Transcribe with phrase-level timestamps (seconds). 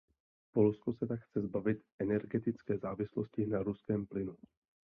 [0.53, 4.35] Polsko se tak chce zbavit energetické závislosti na ruském plynu.